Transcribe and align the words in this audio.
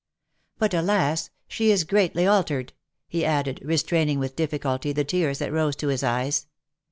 "But, 0.57 0.73
alas! 0.73 1.29
she 1.47 1.69
is 1.69 1.83
greatly 1.83 2.25
al 2.25 2.43
tered," 2.43 2.71
he 3.07 3.23
added, 3.23 3.61
restraining 3.63 4.17
with 4.17 4.35
difficulty 4.35 4.93
the 4.93 5.03
tears 5.03 5.37
that 5.37 5.53
rose 5.53 5.75
to 5.75 5.89
his 5.89 6.01
eyes. 6.01 6.47